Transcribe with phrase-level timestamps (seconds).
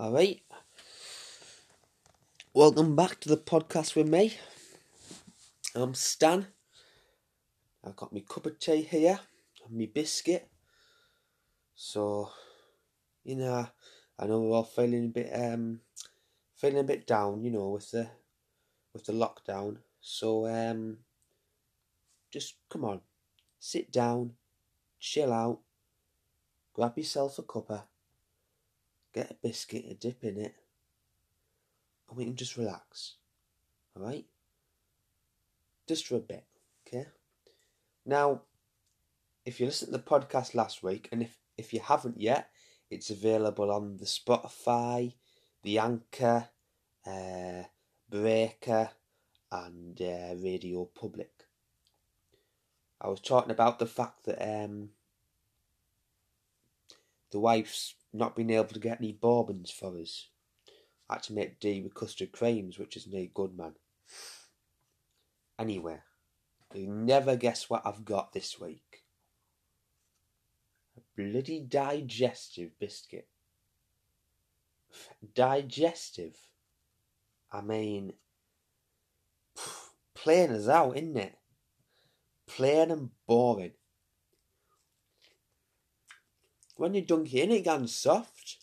[0.00, 0.40] All right.
[2.54, 4.32] Welcome back to the podcast with me.
[5.74, 6.46] I'm Stan.
[7.84, 9.20] I've got my cup of tea here
[9.62, 10.48] and my biscuit.
[11.74, 12.30] So,
[13.24, 13.68] you know,
[14.18, 15.80] I know we're all feeling a bit, um,
[16.56, 18.08] feeling a bit down, you know, with the,
[18.94, 19.76] with the lockdown.
[20.00, 20.96] So, um,
[22.32, 23.02] just come on,
[23.58, 24.32] sit down,
[24.98, 25.58] chill out,
[26.72, 27.82] grab yourself a cuppa,
[29.12, 30.54] get a biscuit, a dip in it,
[32.08, 33.14] and we can just relax.
[33.96, 34.26] Alright?
[35.88, 36.44] Just for a bit,
[36.86, 37.06] okay?
[38.06, 38.42] Now,
[39.44, 42.50] if you listened to the podcast last week, and if, if you haven't yet,
[42.90, 45.14] it's available on the Spotify,
[45.62, 46.48] the Anchor,
[47.06, 47.62] uh,
[48.08, 48.90] Breaker,
[49.50, 51.30] and uh, Radio Public.
[53.00, 54.90] I was talking about the fact that um,
[57.30, 60.28] the wife's not being able to get any bourbons for us.
[61.08, 63.74] I had to make do with custard creams, which is made good, man.
[65.58, 65.98] Anyway,
[66.74, 69.04] you never guess what I've got this week.
[70.96, 73.28] A bloody digestive biscuit.
[75.34, 76.36] Digestive.
[77.52, 78.14] I mean,
[80.14, 81.36] plain as out, isn't it?
[82.46, 83.72] Plain and boring.
[86.80, 88.56] When you dunk it in, it gets soft.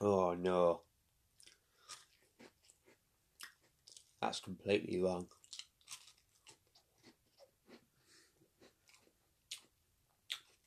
[0.00, 0.80] Oh no.
[4.20, 5.28] That's completely wrong.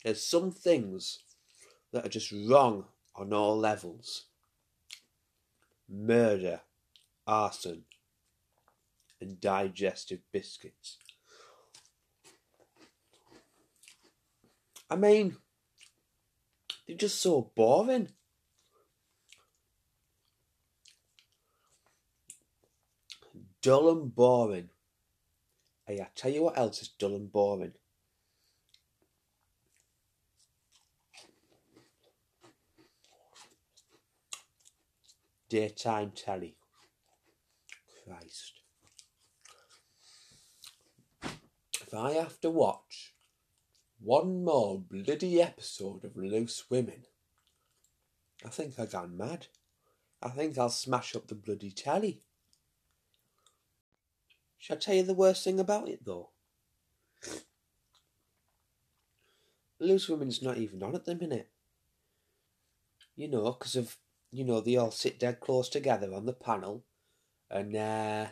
[0.05, 1.19] There's some things
[1.91, 2.85] that are just wrong
[3.17, 4.27] on all levels.
[5.89, 6.61] Murder,
[7.27, 7.83] arson,
[9.19, 10.97] and digestive biscuits.
[14.89, 15.35] I mean,
[16.87, 18.09] they're just so boring.
[23.61, 24.69] Dull and boring.
[25.85, 27.73] Hey, I tell you what else is dull and boring.
[35.49, 36.55] Daytime telly.
[38.03, 38.59] Christ.
[41.81, 43.12] If I have to watch
[44.03, 47.05] one more bloody episode of Loose Women,
[48.45, 49.47] I think I've gone mad.
[50.21, 52.21] I think I'll smash up the bloody telly.
[54.57, 56.29] Shall I tell you the worst thing about it though?
[59.79, 61.49] Loose Women's not even on at the minute.
[63.15, 63.97] You know, because of,
[64.31, 66.83] you know, they all sit dead close together on the panel
[67.49, 68.27] and uh,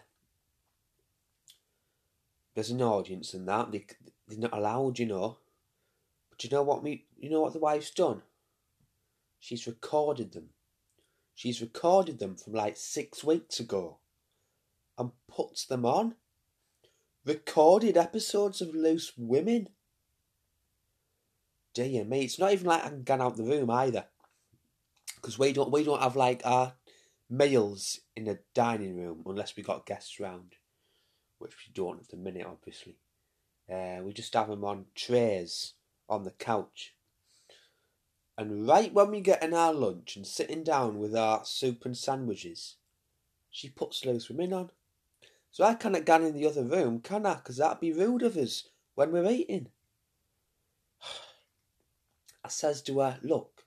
[2.56, 3.72] there's an audience and that.
[3.72, 3.86] They,
[4.28, 5.38] they're not allowed, you know.
[6.42, 7.06] But you know what me?
[7.20, 8.24] You know what the wife's done?
[9.40, 10.50] She's recorded them.
[11.36, 14.00] She's recorded them from like six weeks ago,
[14.98, 16.16] and puts them on.
[17.24, 19.70] Recorded episodes of Loose Women.
[21.76, 24.06] Dear me, it's not even like I can get out the room either,
[25.18, 26.74] because we don't we don't have like our
[27.30, 30.56] meals in the dining room unless we got guests round,
[31.38, 32.98] which we don't at the minute, obviously.
[33.72, 35.76] Uh, we just have them on trays
[36.12, 36.94] on the couch.
[38.38, 41.98] And right when we get in our lunch and sitting down with our soup and
[41.98, 42.76] sandwiches,
[43.50, 44.70] she puts Loose Women on.
[45.52, 47.36] So I cannot get in the other room, can I?
[47.36, 49.68] Because that'd be rude of us when we're eating.
[52.44, 53.64] I says to her, look,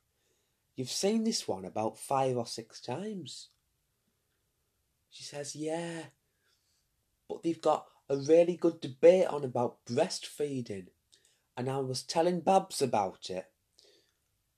[0.77, 3.49] you've seen this one about five or six times.
[5.11, 6.05] She says, yeah,
[7.29, 10.89] but they've got a really good debate on about breastfeeding.
[11.57, 13.47] And I was telling Babs about it,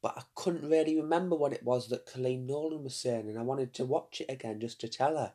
[0.02, 3.42] but I couldn't really remember what it was that Coleen Nolan was saying, and I
[3.42, 5.34] wanted to watch it again just to tell her.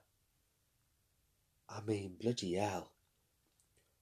[1.69, 2.91] I mean, bloody hell.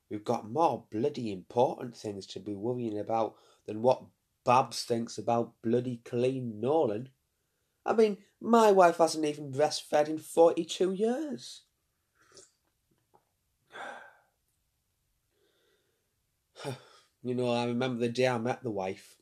[0.09, 3.35] We've got more bloody important things to be worrying about
[3.67, 4.03] than what
[4.45, 7.09] Babs thinks about bloody Coleen Nolan.
[7.85, 11.63] I mean, my wife hasn't even breastfed in 42 years.
[17.23, 19.17] You know, I remember the day I met the wife.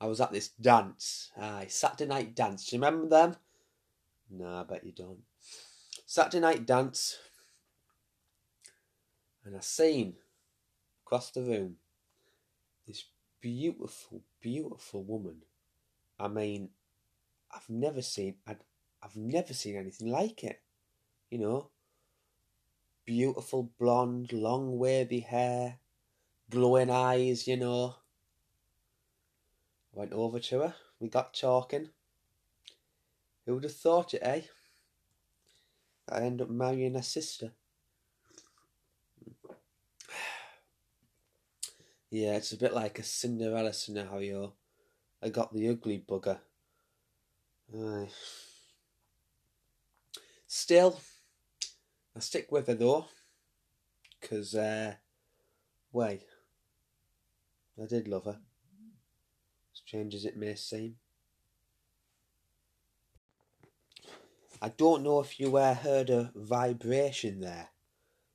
[0.00, 2.66] I was at this dance, aye, Saturday night dance.
[2.66, 3.36] Do you remember them?
[4.30, 5.20] No, I bet you don't.
[6.06, 7.18] Saturday night dance,
[9.44, 10.14] and I seen
[11.04, 11.76] across the room
[12.86, 13.04] this
[13.40, 15.42] beautiful, beautiful woman.
[16.18, 16.70] I mean,
[17.54, 18.64] I've never seen, I'd,
[19.02, 20.60] I've never seen anything like it.
[21.30, 21.70] You know,
[23.10, 25.78] beautiful blonde, long wavy hair,
[26.48, 27.48] glowing eyes.
[27.48, 27.96] You know.
[29.92, 31.88] Went over to her, we got talking.
[33.44, 34.42] Who would have thought it, eh?
[36.08, 37.50] I end up marrying her sister.
[42.12, 44.54] Yeah, it's a bit like a Cinderella scenario.
[45.22, 46.38] I got the ugly bugger.
[47.72, 48.08] Aye.
[50.48, 50.98] Still,
[52.20, 53.06] I stick with her though,
[54.20, 54.96] because, uh,
[55.90, 56.20] wait,
[57.82, 58.40] I did love her,
[59.72, 60.96] strange as it may seem.
[64.60, 67.70] I don't know if you uh, heard a vibration there.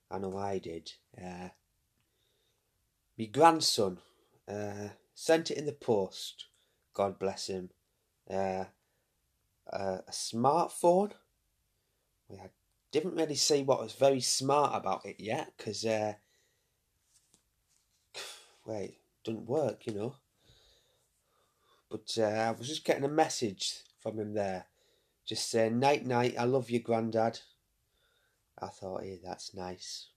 [0.09, 0.93] I know I did.
[1.15, 1.49] Uh,
[3.19, 3.99] my grandson
[4.47, 6.45] uh, sent it in the post.
[6.95, 7.69] God bless him.
[8.27, 8.63] Uh,
[9.71, 11.11] uh, a smartphone.
[12.31, 12.49] I
[12.91, 16.13] didn't really see what was very smart about it yet, because uh,
[18.65, 20.15] wait, didn't work, you know.
[21.89, 24.65] But uh, I was just getting a message from him there,
[25.25, 26.35] just saying night night.
[26.37, 27.39] I love you, granddad.
[28.59, 30.07] I thought, hey, that's nice.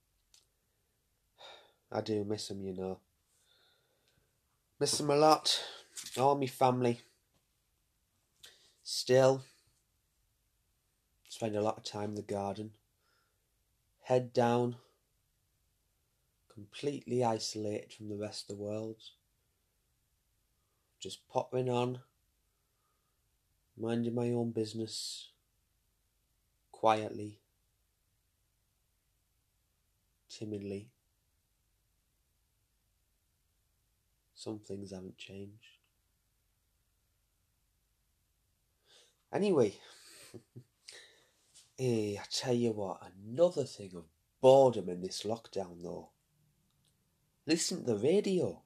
[1.93, 2.99] I do miss him, you know.
[4.81, 5.61] Miss him a lot.
[6.17, 7.01] All my family.
[8.85, 9.43] Still,
[11.39, 12.73] spend a lot of time in the garden.
[14.03, 14.75] Head down.
[16.53, 18.97] Completely isolated from the rest of the world.
[20.99, 22.01] Just popping on.
[23.77, 25.29] Minding my own business.
[26.73, 27.39] Quietly.
[30.29, 30.89] Timidly.
[34.35, 35.79] Some things haven't changed.
[39.33, 39.75] Anyway,
[41.79, 44.05] hey, I tell you what, another thing of
[44.41, 46.11] boredom in this lockdown though.
[47.47, 48.63] Listen to the radio.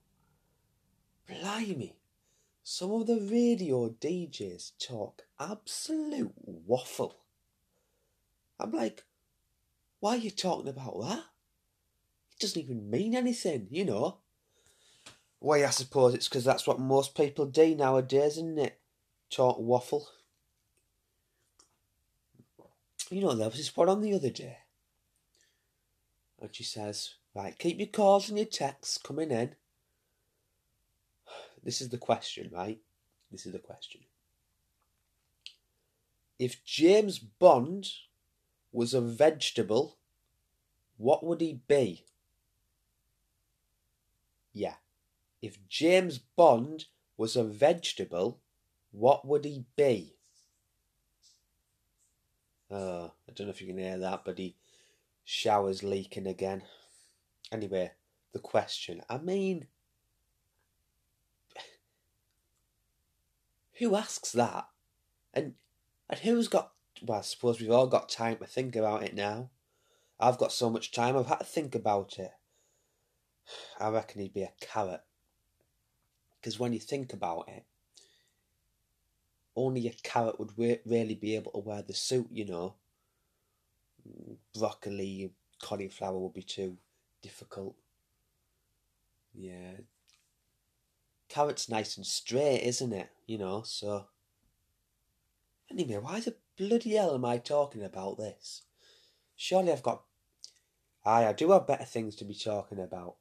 [1.28, 1.96] Blimey,
[2.64, 7.18] some of the radio DJs talk absolute waffle.
[8.58, 9.04] I'm like,
[10.00, 11.24] why are you talking about that?
[12.32, 14.18] It doesn't even mean anything, you know.
[15.38, 18.80] Why, I suppose it's because that's what most people do nowadays, isn't it?
[19.30, 20.08] Talk waffle.
[23.12, 24.56] You know, there was this one on the other day.
[26.40, 29.54] And she says, Right, keep your calls and your texts coming in.
[31.62, 32.78] This is the question, right?
[33.30, 34.00] This is the question.
[36.38, 37.86] If James Bond
[38.72, 39.98] was a vegetable,
[40.96, 42.06] what would he be?
[44.54, 44.76] Yeah.
[45.42, 46.86] If James Bond
[47.18, 48.40] was a vegetable,
[48.90, 50.16] what would he be?
[52.72, 54.56] Oh, I don't know if you can hear that, but he
[55.24, 56.62] showers leaking again.
[57.52, 57.92] Anyway,
[58.32, 59.02] the question.
[59.10, 59.66] I mean,
[63.78, 64.68] who asks that?
[65.34, 65.54] And
[66.08, 66.72] and who's got?
[67.02, 69.50] Well, I suppose we've all got time to think about it now.
[70.18, 71.16] I've got so much time.
[71.16, 72.32] I've had to think about it.
[73.80, 75.02] I reckon he'd be a carrot.
[76.40, 77.64] Because when you think about it,
[79.56, 82.74] only a carrot would re- really be able to wear the suit, you know.
[84.54, 86.76] Broccoli, cauliflower would be too
[87.22, 87.76] difficult.
[89.34, 89.72] Yeah.
[91.28, 93.08] Carrot's nice and straight, isn't it?
[93.26, 94.06] You know, so.
[95.70, 98.62] Anyway, why the bloody hell am I talking about this?
[99.36, 100.02] Surely I've got.
[101.04, 103.16] Aye, I do have better things to be talking about.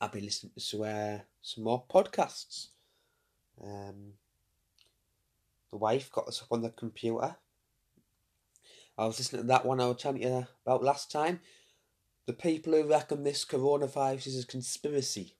[0.00, 2.68] I'll be listening to uh, some more podcasts.
[3.62, 4.14] Um,
[5.70, 7.36] the wife got us up on the computer.
[8.96, 11.40] I was listening to that one I was telling you about last time.
[12.26, 15.36] The people who reckon this coronavirus is a conspiracy.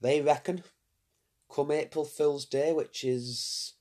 [0.00, 0.62] They reckon
[1.52, 3.74] come April Fool's Day, which is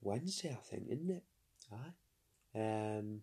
[0.00, 1.24] Wednesday, I think, isn't it?
[1.72, 2.98] Aye.
[2.98, 3.20] Um,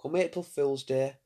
[0.00, 1.16] come April Fool's Day,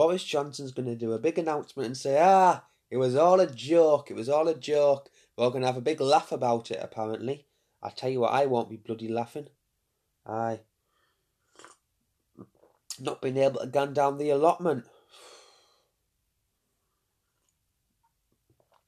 [0.00, 3.46] Boris Johnson's going to do a big announcement and say, ah, it was all a
[3.46, 5.10] joke, it was all a joke.
[5.36, 7.44] We're all going to have a big laugh about it, apparently.
[7.82, 9.48] I tell you what, I won't be bloody laughing.
[10.24, 10.60] Aye.
[12.98, 14.86] Not being able to gun down the allotment.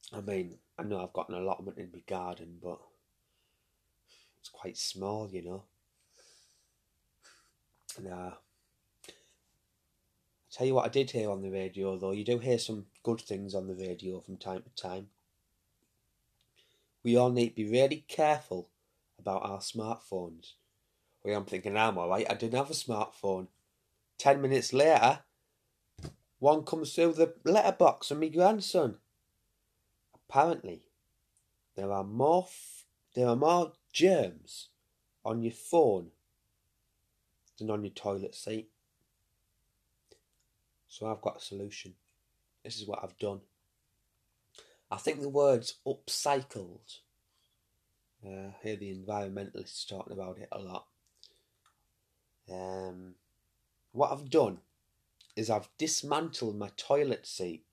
[0.15, 2.79] I mean, I know I've got an allotment in my garden, but
[4.41, 5.65] it's quite small, you know.
[8.03, 8.31] Nah.
[10.53, 13.23] Tell you what I did hear on the radio though, you do hear some good
[13.23, 15.09] things on the radio from time to time.
[17.03, 18.69] We all need to be really careful
[19.19, 20.53] about our smartphones.
[21.25, 23.47] Well, I'm thinking, I'm alright, I didn't have a smartphone.
[24.19, 25.21] Ten minutes later,
[26.39, 28.97] one comes through the letterbox from my grandson.
[30.15, 30.83] Apparently
[31.77, 34.69] there are more f- there are more germs
[35.25, 36.11] on your phone
[37.59, 38.72] than on your toilet seat.
[40.93, 41.95] So I've got a solution.
[42.63, 43.41] This is what I've done.
[44.91, 46.99] I think the word's upcycled.
[48.23, 50.85] Uh, I hear the environmentalists talking about it a lot.
[52.53, 53.15] Um,
[53.93, 54.59] what I've done
[55.35, 57.65] is I've dismantled my toilet seat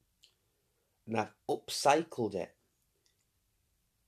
[1.05, 2.55] and I've upcycled it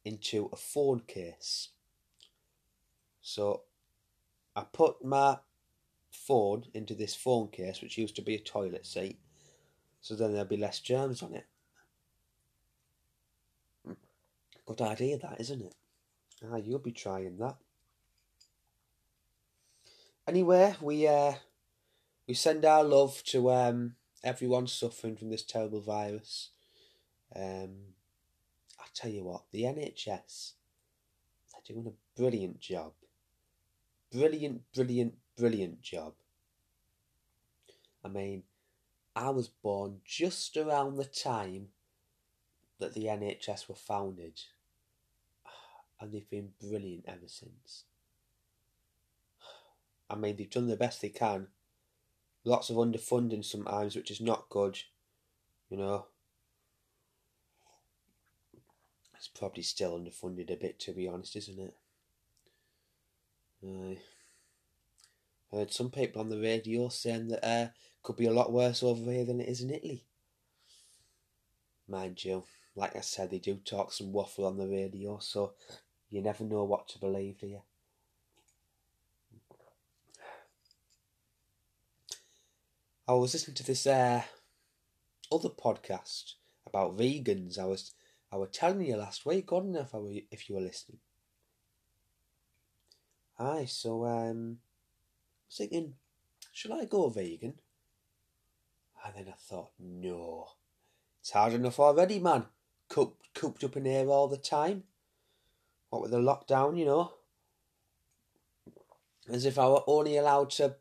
[0.05, 1.71] into a phone case.
[3.21, 3.63] So
[4.55, 5.39] I put my
[6.11, 9.19] phone into this phone case, which used to be a toilet seat,
[10.01, 11.45] so then there'll be less germs on it.
[14.65, 15.75] Good idea, that isn't it?
[16.45, 17.57] Ah, you'll be trying that.
[20.27, 21.33] Anyway, we uh,
[22.27, 26.51] we send our love to um, everyone suffering from this terrible virus.
[27.35, 27.95] Um,
[28.79, 30.53] I tell you what, the NHS,
[31.51, 32.93] they're doing a brilliant job.
[34.11, 36.13] Brilliant, brilliant, brilliant job.
[38.05, 38.43] I mean,
[39.15, 41.69] I was born just around the time
[42.77, 44.39] that the NHS were founded,
[45.99, 47.85] and they've been brilliant ever since.
[50.07, 51.47] I mean, they've done the best they can.
[52.43, 54.77] Lots of underfunding sometimes, which is not good,
[55.71, 56.05] you know.
[59.15, 61.75] It's probably still underfunded a bit, to be honest, isn't it?
[65.51, 67.67] I heard some people on the radio saying that uh,
[68.03, 70.05] could be a lot worse over here than it is in Italy.
[71.87, 72.43] Mind you,
[72.75, 75.53] like I said, they do talk some waffle on the radio, so
[76.09, 77.61] you never know what to believe, do you?
[83.07, 84.21] I was listening to this uh,
[85.31, 87.59] other podcast about vegans.
[87.59, 87.93] I was
[88.31, 90.99] I was telling you last week, wasn't if I were, if you were listening.
[93.37, 94.59] Aye, so um,
[95.51, 95.93] was thinking,
[96.53, 97.55] should I go vegan?
[99.05, 100.47] And then I thought, no,
[101.19, 102.45] it's hard enough already, man.
[102.87, 104.83] Cooped, cooped up in here all the time.
[105.89, 107.13] What with the lockdown, you know.
[109.29, 110.75] As if I were only allowed to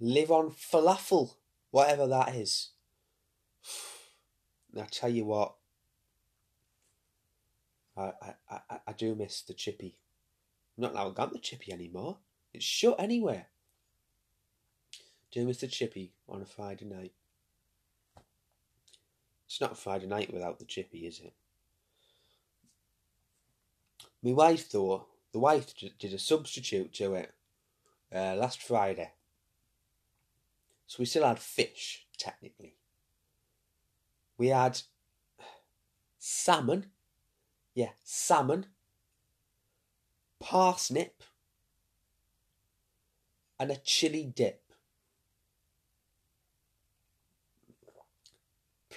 [0.00, 1.34] live on falafel,
[1.70, 2.70] whatever that is.
[4.72, 5.54] And I tell you what,
[7.96, 9.98] I, I, I, I do miss the chippy.
[10.76, 12.18] Not now I've got the chippy anymore.
[12.56, 13.48] It's shut anywhere.
[15.30, 17.12] Do miss the chippy on a Friday night.
[19.44, 21.34] It's not a Friday night without the chippy, is it?
[24.22, 27.34] My wife, thought, the wife did a substitute to it
[28.10, 29.12] uh, last Friday.
[30.86, 32.76] So we still had fish, technically.
[34.38, 34.80] We had
[36.18, 36.86] salmon.
[37.74, 38.64] Yeah, salmon.
[40.40, 41.22] Parsnip.
[43.58, 44.62] And a chili dip.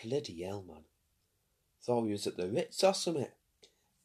[0.03, 0.83] Bloody hell, man.
[1.81, 3.27] Thought we was at the Ritz or something.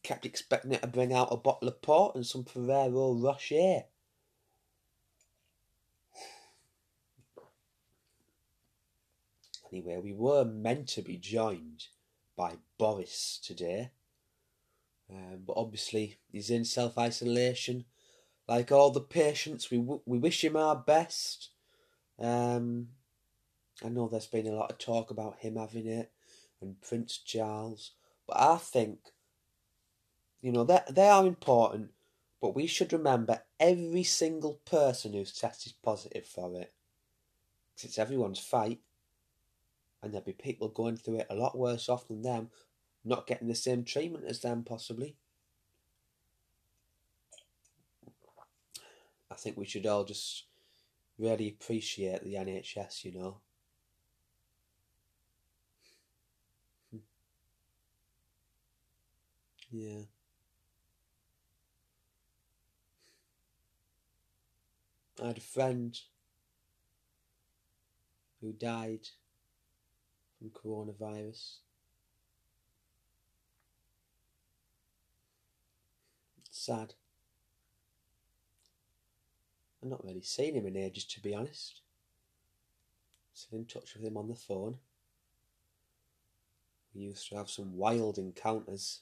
[0.03, 3.85] Kept expecting it to bring out a bottle of port and some Ferrero Rocher.
[9.73, 11.87] Anyway, we were meant to be joined
[12.37, 13.91] by Boris today.
[15.11, 17.85] Um, but obviously, he's in self isolation.
[18.47, 21.51] Like all the patients, we, w- we wish him our best.
[22.19, 22.89] Um,
[23.85, 26.13] I know there's been a lot of talk about him having it
[26.61, 27.93] and Prince Charles,
[28.27, 28.99] but I think,
[30.41, 31.91] you know, they, they are important,
[32.41, 36.73] but we should remember every single person who's tested positive for it.
[37.75, 38.81] Because it's everyone's fight,
[40.03, 42.51] and there'll be people going through it a lot worse off than them,
[43.05, 45.17] not getting the same treatment as them, possibly.
[49.31, 50.45] I think we should all just
[51.19, 53.37] really appreciate the NHS, you know.
[56.91, 56.99] Hmm.
[59.71, 60.03] Yeah.
[65.23, 65.99] I had a friend
[68.41, 69.09] who died
[70.39, 71.59] from coronavirus.
[76.47, 76.95] It's sad.
[79.85, 81.83] I've not really seen him in ages, to be honest.
[83.35, 84.79] Still in touch with him on the phone.
[86.95, 89.01] We used to have some wild encounters.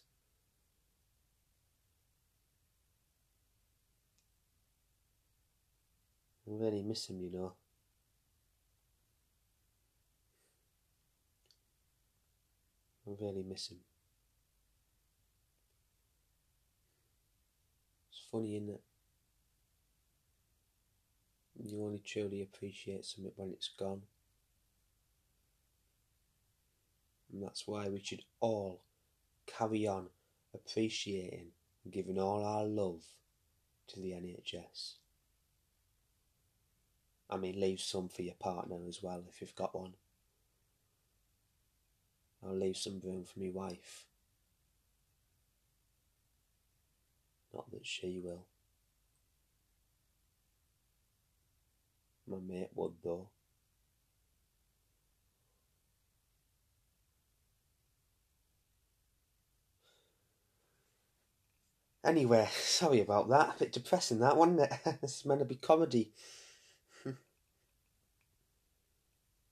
[6.48, 7.52] I really miss him, you know.
[13.06, 13.78] I really miss him.
[18.10, 18.80] It's funny, isn't it?
[21.64, 24.02] You only truly appreciate something when it's gone.
[27.32, 28.80] And that's why we should all
[29.46, 30.08] carry on
[30.54, 31.46] appreciating
[31.84, 33.02] and giving all our love
[33.88, 34.94] to the NHS.
[37.30, 39.94] I mean, leave some for your partner as well if you've got one.
[42.44, 44.06] I'll leave some room for my wife.
[47.54, 48.46] Not that she will.
[52.32, 53.28] My mate would though.
[62.02, 63.56] Anyway, sorry about that.
[63.56, 64.72] A bit depressing that, wasn't it?
[65.02, 66.10] this is meant to be comedy.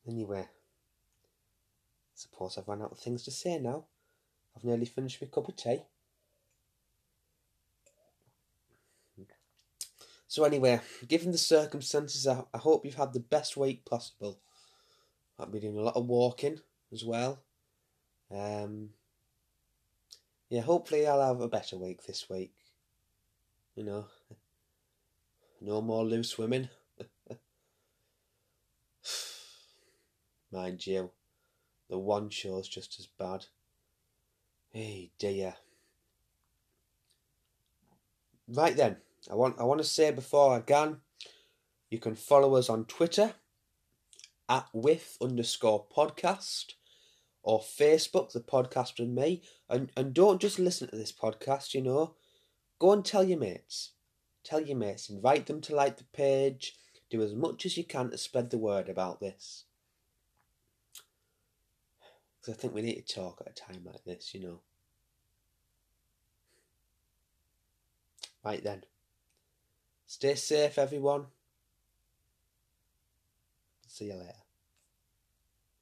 [0.09, 0.49] anyway,
[2.15, 3.85] suppose I've run out of things to say now.
[4.57, 5.83] I've nearly finished my cup of tea.
[10.31, 14.39] So anyway, given the circumstances, I, I hope you've had the best week possible.
[15.37, 16.61] I've been doing a lot of walking
[16.93, 17.43] as well.
[18.31, 18.91] Um,
[20.49, 22.53] yeah, hopefully I'll have a better week this week.
[23.75, 24.07] You know,
[25.61, 26.71] no more loose women.
[30.53, 31.11] Mind you,
[31.89, 33.47] the one show's just as bad.
[34.73, 35.57] Hey dear.
[38.47, 40.99] Right then, I want I want to say before I go,
[41.91, 43.35] you can follow us on Twitter
[44.49, 46.73] at with underscore podcast
[47.43, 49.43] or Facebook, the podcast with me.
[49.69, 52.15] And, and don't just listen to this podcast, you know.
[52.79, 53.93] Go and tell your mates.
[54.45, 55.09] Tell your mates.
[55.09, 56.77] Invite them to like the page.
[57.11, 59.65] Do as much as you can to spread the word about this.
[62.41, 64.61] Because I think we need to talk at a time like this, you know.
[68.45, 68.85] Right then.
[70.11, 71.27] Stay safe, everyone.
[73.87, 74.50] See you later.